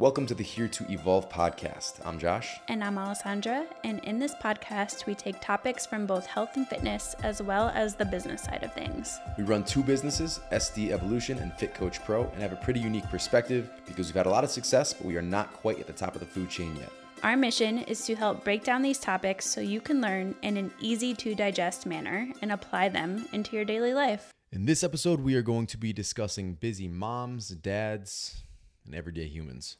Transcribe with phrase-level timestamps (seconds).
[0.00, 2.00] Welcome to the Here to Evolve podcast.
[2.06, 2.58] I'm Josh.
[2.68, 3.66] And I'm Alessandra.
[3.84, 7.96] And in this podcast, we take topics from both health and fitness as well as
[7.96, 9.18] the business side of things.
[9.36, 13.10] We run two businesses, SD Evolution and Fit Coach Pro, and have a pretty unique
[13.10, 15.92] perspective because we've had a lot of success, but we are not quite at the
[15.92, 16.90] top of the food chain yet.
[17.22, 20.72] Our mission is to help break down these topics so you can learn in an
[20.80, 24.32] easy to digest manner and apply them into your daily life.
[24.50, 28.44] In this episode, we are going to be discussing busy moms, dads,
[28.86, 29.76] and everyday humans.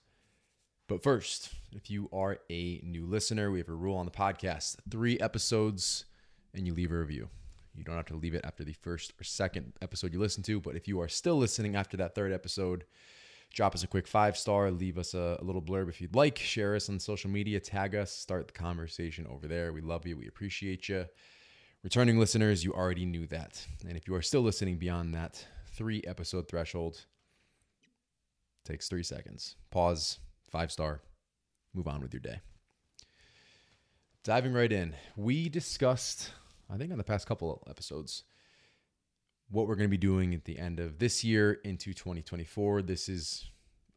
[0.91, 4.75] But first, if you are a new listener, we have a rule on the podcast
[4.91, 6.05] three episodes
[6.53, 7.29] and you leave a review.
[7.77, 10.59] You don't have to leave it after the first or second episode you listen to,
[10.59, 12.87] but if you are still listening after that third episode,
[13.55, 16.37] drop us a quick five star, leave us a, a, little blurb if you'd like,
[16.37, 19.73] share us on social media, tag us, start the conversation over there.
[19.73, 21.07] We love you, we appreciate you.
[21.85, 23.65] Returning listeners, you already knew that.
[23.87, 27.07] And if you are still listening beyond that three episode threshold,
[28.65, 29.55] takes three seconds.
[29.71, 30.19] Pause,
[30.51, 31.01] five star,
[31.75, 32.41] move on with your day.
[34.23, 36.33] Diving right in, we discussed,
[36.69, 38.25] I think on the past couple episodes,
[39.51, 42.83] what we're going to be doing at the end of this year into 2024.
[42.83, 43.51] This is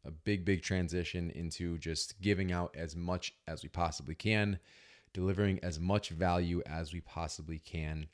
[0.04, 4.58] a big, big transition into just giving out as much as we possibly can,
[5.12, 8.06] delivering as much value as we possibly can.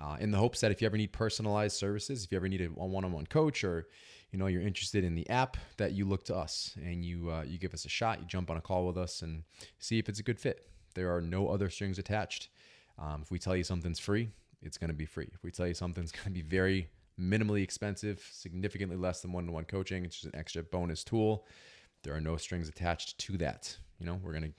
[0.00, 2.60] Uh, in the hopes that if you ever need personalized services, if you ever need
[2.60, 3.86] a one-on-one coach, or
[4.32, 7.42] you know you're interested in the app, that you look to us and you uh,
[7.42, 8.20] you give us a shot.
[8.20, 9.44] You jump on a call with us and
[9.78, 10.66] see if it's a good fit.
[10.94, 12.48] There are no other strings attached.
[12.98, 14.30] Um, if we tell you something's free,
[14.62, 15.28] it's going to be free.
[15.32, 16.88] If we tell you something's going to be very
[17.20, 21.46] minimally expensive, significantly less than one-to-one coaching, it's just an extra bonus tool.
[22.02, 23.76] There are no strings attached to that.
[23.98, 24.52] You know, we're going to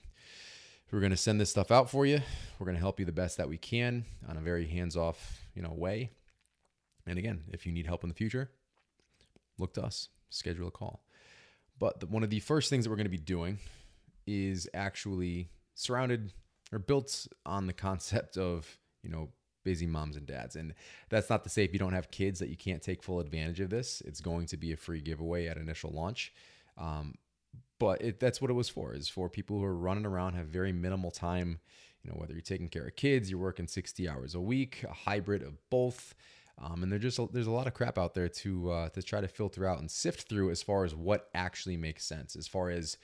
[0.91, 2.19] we're going to send this stuff out for you.
[2.59, 5.61] We're going to help you the best that we can on a very hands-off, you
[5.61, 6.11] know, way.
[7.07, 8.49] And again, if you need help in the future,
[9.57, 10.09] look to us.
[10.29, 11.03] Schedule a call.
[11.79, 13.59] But the, one of the first things that we're going to be doing
[14.25, 16.33] is actually surrounded
[16.71, 19.29] or built on the concept of, you know,
[19.63, 20.55] busy moms and dads.
[20.55, 20.73] And
[21.09, 23.59] that's not to say if you don't have kids that you can't take full advantage
[23.59, 24.01] of this.
[24.05, 26.33] It's going to be a free giveaway at initial launch.
[26.77, 27.15] Um,
[27.79, 30.47] but it, that's what it was for is for people who are running around have
[30.47, 31.59] very minimal time.
[32.03, 34.93] You know whether you're taking care of kids you're working 60 hours a week a
[34.93, 36.13] hybrid of both.
[36.63, 39.01] Um, and there's just a, there's a lot of crap out there to uh, to
[39.01, 42.35] try to filter out and sift through as far as what actually makes sense.
[42.35, 42.97] As far as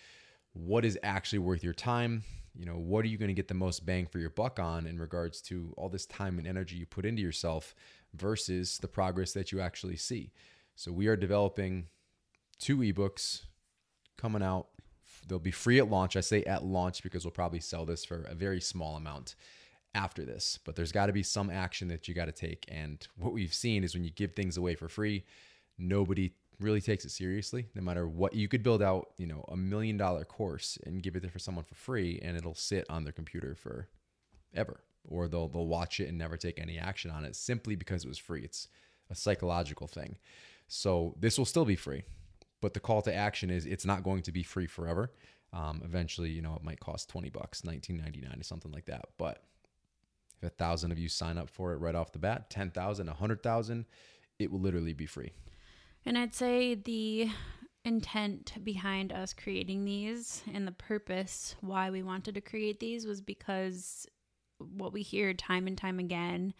[0.54, 2.24] what is actually worth your time
[2.58, 4.86] you know what are you going to get the most bang for your buck on
[4.86, 7.74] in regards to all this time and energy you put into yourself
[8.14, 10.32] versus the progress that you actually see?
[10.76, 11.88] So we are developing
[12.60, 13.44] two ebooks
[14.22, 14.68] coming out.
[15.28, 16.16] They'll be free at launch.
[16.16, 19.36] I say at launch because we'll probably sell this for a very small amount
[19.94, 20.60] after this.
[20.64, 22.66] But there's got to be some action that you got to take.
[22.68, 25.26] And what we've seen is when you give things away for free,
[25.78, 27.68] nobody really takes it seriously.
[27.76, 31.16] No matter what, you could build out, you know, a million dollar course and give
[31.16, 33.88] it there for someone for free, and it'll sit on their computer for
[34.54, 38.06] ever, or they'll they'll watch it and never take any action on it simply because
[38.06, 38.44] it was free.
[38.44, 38.68] It's
[39.10, 40.18] a psychological thing.
[40.68, 42.04] So this will still be free.
[42.62, 45.12] But the call to action is it's not going to be free forever.
[45.54, 49.06] Um, eventually, you know, it might cost 20 bucks, 19.99 or something like that.
[49.18, 49.44] But
[50.42, 53.86] if a thousand of you sign up for it right off the bat, 10,000, 100,000,
[54.40, 55.34] it will literally be free.
[56.06, 57.30] And I'd say the
[57.84, 63.22] intent behind us creating these and the purpose why we wanted to create these was
[63.22, 64.08] because
[64.60, 66.54] what we hear time and time again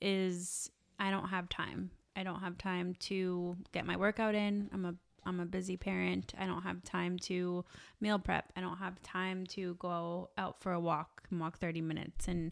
[0.00, 1.90] is I don't have time.
[2.16, 4.70] I don't have time to get my workout in.
[4.72, 4.94] I'm a
[5.28, 6.32] I'm a busy parent.
[6.38, 7.64] I don't have time to
[8.00, 8.52] meal prep.
[8.56, 12.50] I don't have time to go out for a walk and walk 30 minutes and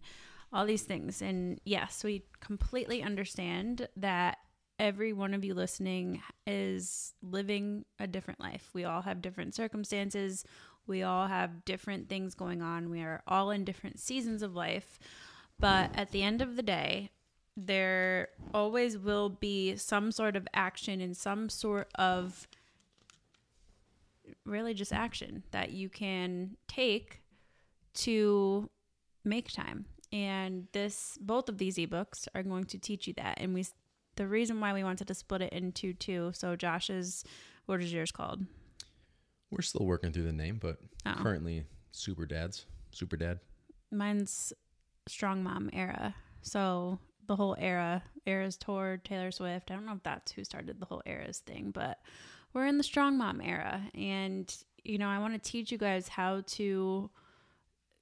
[0.52, 1.22] all these things.
[1.22, 4.38] And yes, we completely understand that
[4.78, 8.68] every one of you listening is living a different life.
[8.74, 10.44] We all have different circumstances.
[10.86, 12.90] We all have different things going on.
[12.90, 14.98] We are all in different seasons of life.
[15.58, 17.10] But at the end of the day,
[17.56, 22.46] there always will be some sort of action and some sort of
[24.46, 27.22] really just action that you can take
[27.94, 28.70] to
[29.24, 29.86] make time.
[30.12, 33.38] And this both of these ebooks are going to teach you that.
[33.40, 33.66] And we
[34.16, 36.30] the reason why we wanted to split it into two.
[36.34, 37.24] So Josh's
[37.66, 38.44] what is yours called?
[39.50, 41.14] We're still working through the name, but oh.
[41.20, 42.66] currently Super Dads.
[42.92, 43.40] Super Dad.
[43.90, 44.52] Mine's
[45.08, 46.14] Strong Mom era.
[46.42, 49.70] So the whole era, Eras Tour, Taylor Swift.
[49.70, 51.98] I don't know if that's who started the whole Eras thing, but
[52.56, 56.08] we're in the strong mom era and you know i want to teach you guys
[56.08, 57.10] how to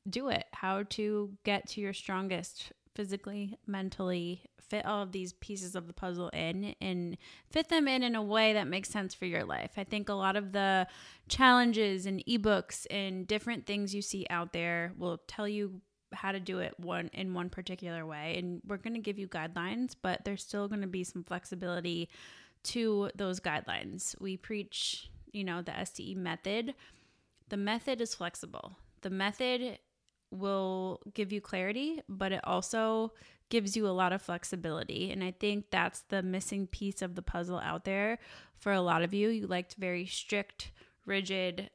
[0.09, 5.75] do it how to get to your strongest physically, mentally, fit all of these pieces
[5.75, 7.19] of the puzzle in and
[7.51, 9.73] fit them in in a way that makes sense for your life.
[9.77, 10.87] I think a lot of the
[11.29, 15.81] challenges and ebooks and different things you see out there will tell you
[16.13, 19.27] how to do it one in one particular way and we're going to give you
[19.27, 22.09] guidelines, but there's still going to be some flexibility
[22.65, 24.21] to those guidelines.
[24.21, 26.75] We preach, you know, the SDE method.
[27.49, 28.77] The method is flexible.
[29.03, 29.79] The method
[30.31, 33.13] will give you clarity, but it also
[33.51, 35.11] gives you a lot of flexibility.
[35.11, 38.19] And I think that's the missing piece of the puzzle out there
[38.57, 39.29] for a lot of you.
[39.29, 40.73] You liked very strict,
[41.07, 41.71] rigid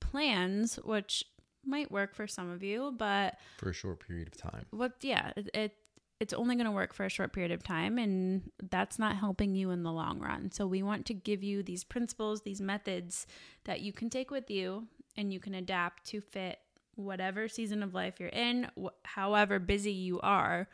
[0.00, 1.24] plans, which
[1.64, 4.66] might work for some of you, but for a short period of time.
[4.70, 5.72] What yeah, it, it
[6.18, 9.54] it's only going to work for a short period of time and that's not helping
[9.54, 10.50] you in the long run.
[10.50, 13.26] So we want to give you these principles, these methods
[13.64, 14.86] that you can take with you
[15.16, 16.58] and you can adapt to fit
[16.94, 20.68] whatever season of life you're in, wh- however busy you are,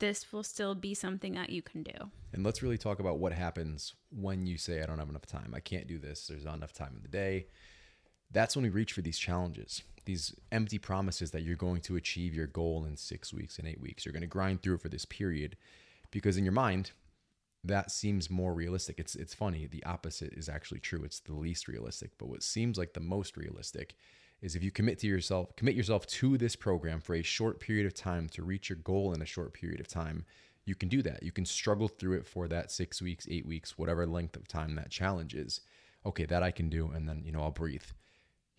[0.00, 1.92] this will still be something that you can do.
[2.32, 5.52] And let's really talk about what happens when you say, I don't have enough time.
[5.54, 6.26] I can't do this.
[6.26, 7.46] There's not enough time in the day.
[8.32, 12.34] That's when we reach for these challenges, these empty promises that you're going to achieve
[12.34, 14.04] your goal in six weeks and eight weeks.
[14.04, 15.56] You're going to grind through it for this period
[16.10, 16.92] because in your mind,
[17.64, 18.98] that seems more realistic.
[18.98, 19.66] It's it's funny.
[19.66, 21.04] The opposite is actually true.
[21.04, 22.10] It's the least realistic.
[22.18, 23.94] But what seems like the most realistic
[24.40, 27.86] is if you commit to yourself, commit yourself to this program for a short period
[27.86, 30.24] of time to reach your goal in a short period of time,
[30.64, 31.22] you can do that.
[31.22, 34.74] You can struggle through it for that six weeks, eight weeks, whatever length of time
[34.74, 35.60] that challenge is.
[36.04, 37.84] Okay, that I can do, and then you know I'll breathe.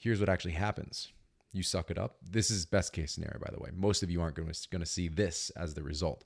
[0.03, 1.11] Here's what actually happens.
[1.51, 2.17] You suck it up.
[2.21, 3.69] This is best case scenario, by the way.
[3.73, 6.23] Most of you aren't going to, see this as the result,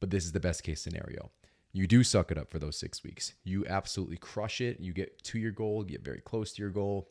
[0.00, 1.30] but this is the best case scenario.
[1.72, 3.34] You do suck it up for those six weeks.
[3.44, 4.80] You absolutely crush it.
[4.80, 7.08] You get to your goal, get very close to your goal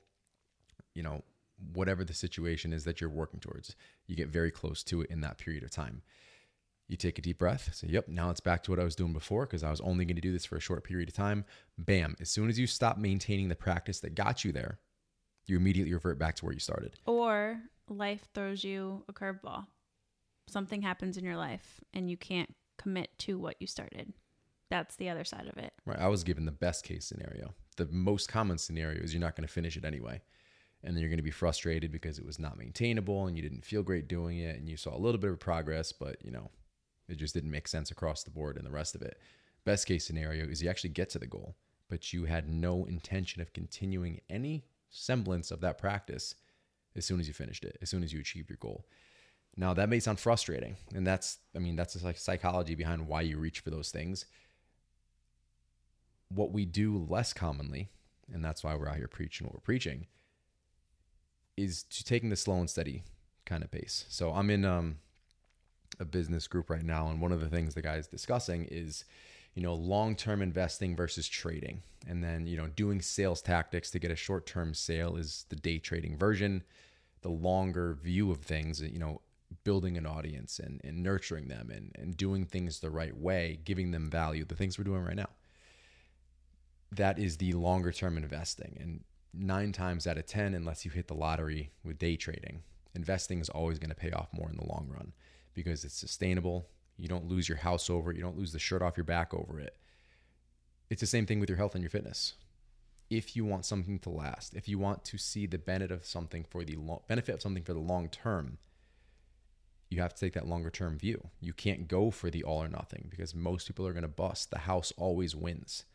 [0.98, 1.22] you know,
[1.74, 3.76] whatever the situation is that you're working towards,
[4.08, 6.02] you get very close to it in that period of time.
[6.88, 9.14] You take a deep breath, say, Yep, now it's back to what I was doing
[9.14, 11.46] before because I was only going to do this for a short period of time.
[11.78, 12.16] Bam.
[12.20, 14.80] As soon as you stop maintaining the practice that got you there,
[15.48, 16.94] you immediately revert back to where you started.
[17.06, 17.60] Or
[17.90, 19.66] life throws you a curveball.
[20.48, 24.14] Something happens in your life and you can't commit to what you started.
[24.70, 25.74] That's the other side of it.
[25.86, 26.00] Right.
[26.00, 27.54] I was given the best case scenario.
[27.78, 30.22] The most common scenario is you're not going to finish it anyway
[30.84, 33.66] and then you're going to be frustrated because it was not maintainable and you didn't
[33.66, 36.50] feel great doing it and you saw a little bit of progress but you know
[37.08, 39.20] it just didn't make sense across the board and the rest of it
[39.66, 41.56] best case scenario is you actually get to the goal
[41.90, 46.36] but you had no intention of continuing any semblance of that practice
[46.96, 48.86] as soon as you finished it as soon as you achieved your goal
[49.56, 53.38] now that may sound frustrating and that's i mean that's like psychology behind why you
[53.38, 54.26] reach for those things
[56.30, 57.90] what we do less commonly
[58.34, 60.08] and that's why we're out here preaching what we're preaching
[61.58, 63.04] is to taking the slow and steady
[63.46, 64.06] kind of pace.
[64.10, 64.98] So I'm in um,
[66.00, 69.04] a business group right now, and one of the things the guys discussing is,
[69.58, 74.12] you know, long-term investing versus trading, and then you know doing sales tactics to get
[74.12, 76.62] a short-term sale is the day trading version.
[77.24, 79.22] The longer view of things, you know,
[79.64, 83.90] building an audience and, and nurturing them and, and doing things the right way, giving
[83.90, 85.30] them value, the things we're doing right now.
[86.92, 88.78] That is the longer term investing.
[88.80, 92.62] And nine times out of 10, unless you hit the lottery with day trading,
[92.94, 95.14] investing is always going to pay off more in the long run
[95.56, 96.68] because it's sustainable.
[96.98, 99.34] You don't lose your house over it, you don't lose the shirt off your back
[99.34, 99.78] over it.
[100.90, 102.34] It's the same thing with your health and your fitness.
[103.10, 106.44] If you want something to last, if you want to see the benefit of something
[106.44, 108.58] for the long, benefit of something for the long term,
[109.90, 111.30] you have to take that longer term view.
[111.40, 114.52] You can't go for the all or nothing because most people are going to bust.
[114.52, 115.86] The house always wins.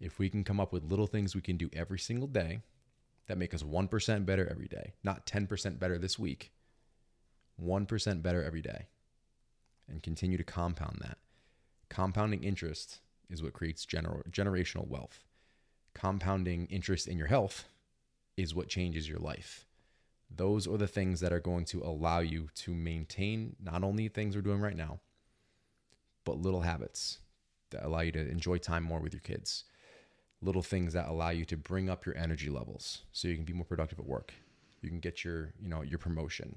[0.00, 2.60] If we can come up with little things we can do every single day
[3.26, 6.52] that make us 1% better every day, not 10% better this week,
[7.60, 8.86] 1% better every day,
[9.88, 11.18] and continue to compound that.
[11.88, 13.00] Compounding interest
[13.30, 15.20] is what creates gener- generational wealth.
[15.94, 17.64] Compounding interest in your health
[18.36, 19.66] is what changes your life.
[20.34, 24.34] Those are the things that are going to allow you to maintain not only things
[24.34, 25.00] we're doing right now,
[26.24, 27.18] but little habits
[27.70, 29.64] that allow you to enjoy time more with your kids,
[30.40, 33.52] little things that allow you to bring up your energy levels so you can be
[33.52, 34.32] more productive at work.
[34.80, 36.56] You can get your, you know, your promotion.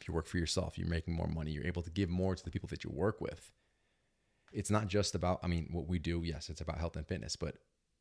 [0.00, 2.44] If you work for yourself, you're making more money, you're able to give more to
[2.44, 3.50] the people that you work with.
[4.52, 7.34] It's not just about, I mean, what we do, yes, it's about health and fitness,
[7.36, 7.56] but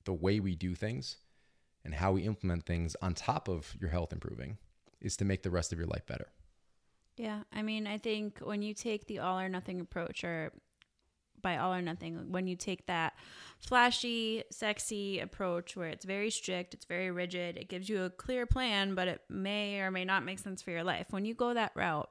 [0.06, 1.18] the way we do things
[1.84, 4.58] and how we implement things on top of your health improving
[5.02, 6.28] is to make the rest of your life better.
[7.18, 10.52] Yeah, I mean, I think when you take the all or nothing approach or
[11.42, 12.32] by all or nothing.
[12.32, 13.14] When you take that
[13.60, 18.46] flashy, sexy approach where it's very strict, it's very rigid, it gives you a clear
[18.46, 21.08] plan, but it may or may not make sense for your life.
[21.10, 22.10] When you go that route,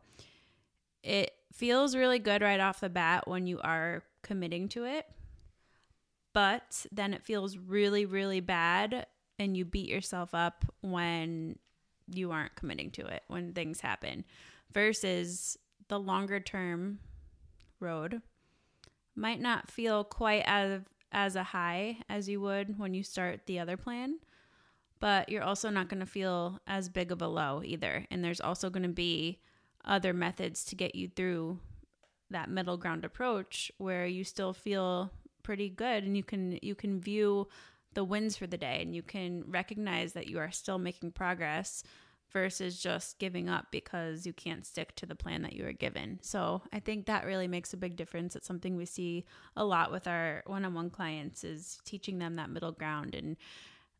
[1.02, 5.06] it feels really good right off the bat when you are committing to it.
[6.32, 9.06] But then it feels really, really bad
[9.38, 11.58] and you beat yourself up when
[12.08, 14.24] you aren't committing to it, when things happen,
[14.72, 15.56] versus
[15.88, 16.98] the longer term
[17.80, 18.20] road
[19.16, 20.80] might not feel quite as
[21.12, 24.18] as a high as you would when you start the other plan
[25.00, 28.06] but you're also not going to feel as big of a low either.
[28.10, 29.38] And there's also going to be
[29.84, 31.58] other methods to get you through
[32.30, 37.00] that middle ground approach where you still feel pretty good and you can you can
[37.00, 37.46] view
[37.94, 41.84] the wins for the day and you can recognize that you are still making progress
[42.36, 46.18] versus just giving up because you can't stick to the plan that you were given.
[46.20, 48.36] So, I think that really makes a big difference.
[48.36, 49.24] It's something we see
[49.56, 53.38] a lot with our one-on-one clients is teaching them that middle ground and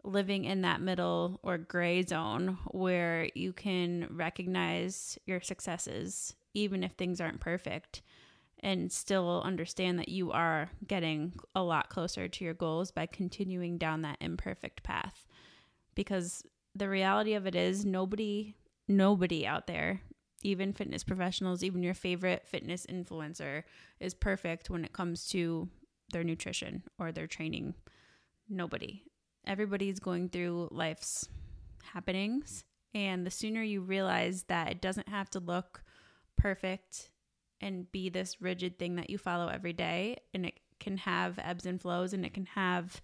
[0.05, 6.93] living in that middle or gray zone where you can recognize your successes even if
[6.93, 8.03] things aren't perfect
[8.61, 13.79] and still understand that you are getting a lot closer to your goals by continuing
[13.79, 15.27] down that imperfect path.
[15.95, 16.45] Because
[16.77, 18.55] the reality of it is, nobody,
[18.89, 20.03] nobody out there,
[20.43, 23.63] even fitness professionals, even your favorite fitness influencer,
[24.01, 25.69] is perfect when it comes to
[26.13, 27.75] their nutrition or their training.
[28.49, 29.03] Nobody.
[29.47, 31.29] Everybody's going through life's
[31.83, 32.65] happenings.
[32.95, 35.83] And the sooner you realize that it doesn't have to look
[36.37, 37.11] perfect
[37.61, 41.67] and be this rigid thing that you follow every day and it can have ebbs
[41.67, 43.01] and flows and it can have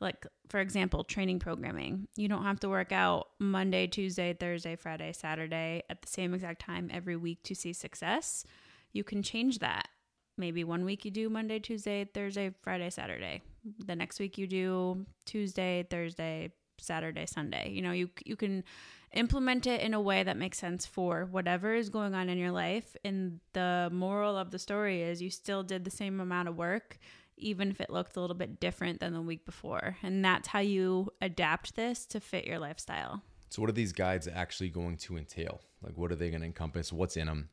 [0.00, 2.08] like for example training programming.
[2.16, 6.60] You don't have to work out monday tuesday thursday friday saturday at the same exact
[6.60, 8.44] time every week to see success.
[8.92, 9.88] You can change that.
[10.36, 13.42] Maybe one week you do monday tuesday thursday friday saturday.
[13.86, 17.70] The next week you do tuesday thursday saturday sunday.
[17.70, 18.64] You know you you can
[19.12, 22.50] implement it in a way that makes sense for whatever is going on in your
[22.50, 22.96] life.
[23.04, 26.98] And the moral of the story is you still did the same amount of work,
[27.38, 29.96] even if it looked a little bit different than the week before.
[30.02, 33.22] And that's how you adapt this to fit your lifestyle.
[33.50, 35.60] So, what are these guides actually going to entail?
[35.82, 36.92] Like, what are they going to encompass?
[36.92, 37.48] What's in them?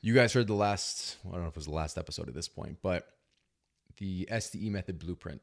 [0.00, 2.34] You guys heard the last, I don't know if it was the last episode at
[2.34, 3.08] this point, but
[3.98, 5.42] the SDE method blueprint.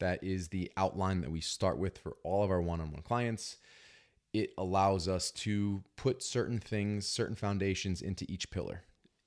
[0.00, 3.02] That is the outline that we start with for all of our one on one
[3.02, 3.58] clients
[4.32, 8.82] it allows us to put certain things, certain foundations into each pillar.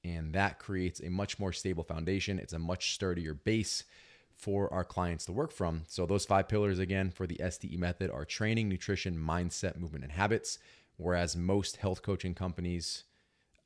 [0.05, 2.37] And that creates a much more stable foundation.
[2.37, 3.83] It's a much sturdier base
[4.35, 5.83] for our clients to work from.
[5.87, 10.13] So, those five pillars again for the SDE method are training, nutrition, mindset, movement, and
[10.13, 10.59] habits.
[10.97, 13.05] Whereas most health coaching companies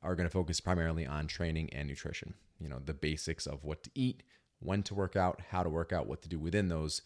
[0.02, 3.82] are going to focus primarily on training and nutrition, you know, the basics of what
[3.82, 4.22] to eat,
[4.60, 7.02] when to work out, how to work out, what to do within those.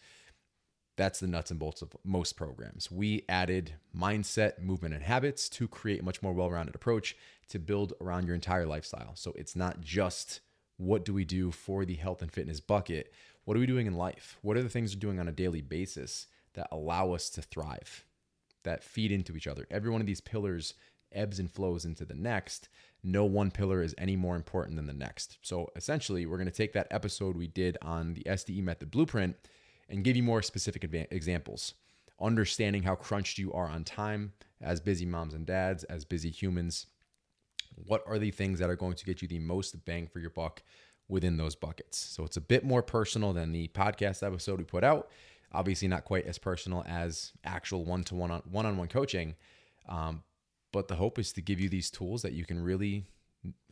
[0.97, 2.89] That's the nuts and bolts of most programs.
[2.89, 7.15] We added mindset, movement, and habits to create a much more well rounded approach
[7.49, 9.11] to build around your entire lifestyle.
[9.15, 10.39] So it's not just
[10.77, 13.13] what do we do for the health and fitness bucket?
[13.43, 14.37] What are we doing in life?
[14.41, 18.05] What are the things we're doing on a daily basis that allow us to thrive,
[18.63, 19.67] that feed into each other?
[19.69, 20.73] Every one of these pillars
[21.15, 22.69] ebbs and flows into the next.
[23.03, 25.37] No one pillar is any more important than the next.
[25.41, 29.35] So essentially, we're going to take that episode we did on the SDE method blueprint
[29.89, 31.73] and give you more specific examples.
[32.19, 36.87] Understanding how crunched you are on time as busy moms and dads, as busy humans.
[37.75, 40.29] What are the things that are going to get you the most bang for your
[40.29, 40.63] buck
[41.07, 41.97] within those buckets?
[41.97, 45.09] So it's a bit more personal than the podcast episode we put out.
[45.51, 49.35] Obviously, not quite as personal as actual one to one one on one coaching.
[49.87, 50.23] Um,
[50.71, 53.05] but the hope is to give you these tools that you can really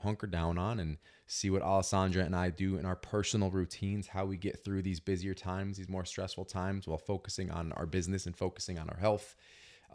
[0.02, 4.26] hunker down on and see what Alessandra and I do in our personal routines, how
[4.26, 8.26] we get through these busier times, these more stressful times, while focusing on our business
[8.26, 9.36] and focusing on our health.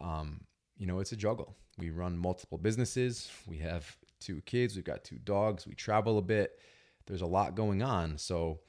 [0.01, 0.41] Um,
[0.77, 1.57] you know, it's a juggle.
[1.77, 3.31] We run multiple businesses.
[3.47, 4.75] We have two kids.
[4.75, 5.67] We've got two dogs.
[5.67, 6.59] We travel a bit.
[7.07, 8.19] There's a lot going on.
[8.19, 8.61] So,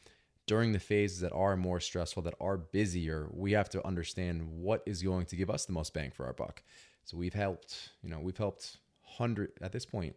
[0.48, 4.82] during the phases that are more stressful, that are busier, we have to understand what
[4.88, 6.64] is going to give us the most bang for our buck.
[7.04, 10.16] So, we've helped, you know, we've helped hundred at this point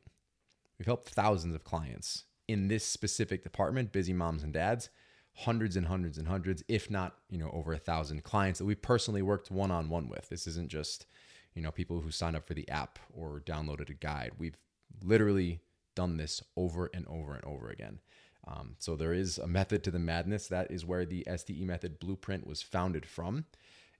[0.79, 4.91] We've helped thousands of clients in this specific department, busy moms and dads,
[5.35, 8.75] hundreds and hundreds and hundreds, if not, you know, over a thousand clients that we
[8.75, 10.29] personally worked one on one with.
[10.29, 11.07] This isn't just,
[11.55, 14.33] you know, people who sign up for the app or downloaded a guide.
[14.39, 14.57] We've
[15.03, 15.61] literally
[15.95, 18.01] done this over and over and over again.
[18.47, 20.49] Um, so there is a method to the madness.
[20.49, 23.45] That is where the SDE method blueprint was founded from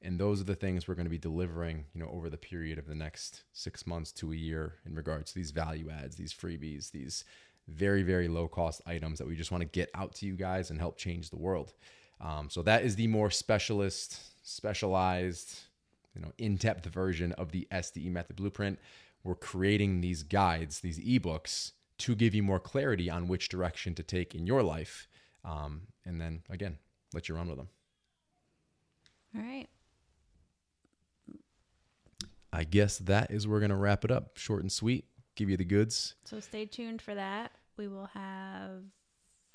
[0.03, 2.79] and those are the things we're going to be delivering you know over the period
[2.79, 6.33] of the next six months to a year in regards to these value adds these
[6.33, 7.25] freebies these
[7.69, 10.71] very very low cost items that we just want to get out to you guys
[10.71, 11.73] and help change the world
[12.21, 15.61] um, so that is the more specialist specialized
[16.15, 18.79] you know in-depth version of the sde method blueprint
[19.25, 24.03] we're creating these guides these ebooks to give you more clarity on which direction to
[24.03, 25.07] take in your life.
[25.45, 26.79] Um, and then again,
[27.15, 27.69] let you run with them.
[29.37, 29.69] All right.
[32.53, 34.37] I guess that is where we're going to wrap it up.
[34.37, 35.07] Short and sweet.
[35.37, 36.15] Give you the goods.
[36.25, 37.53] So stay tuned for that.
[37.77, 38.83] We will have.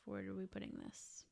[0.06, 1.26] Where are we putting this?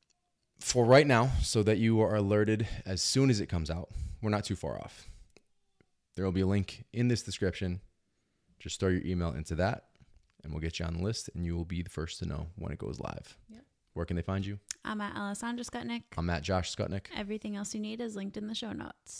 [0.60, 3.90] For right now, so that you are alerted as soon as it comes out.
[4.22, 5.08] We're not too far off.
[6.14, 7.80] There will be a link in this description.
[8.58, 9.84] Just throw your email into that,
[10.42, 12.46] and we'll get you on the list, and you will be the first to know
[12.56, 13.36] when it goes live.
[13.50, 13.64] Yep.
[13.92, 14.58] Where can they find you?
[14.84, 16.02] I'm at Alessandra Scutnik.
[16.16, 17.06] I'm at Josh Scutnik.
[17.16, 19.14] Everything else you need is linked in the show notes.